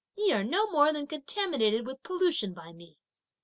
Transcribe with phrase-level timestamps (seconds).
[0.17, 2.97] ye are no more than contaminated with pollution by me!"